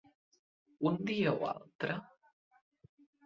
[0.91, 1.99] Un dia o altre.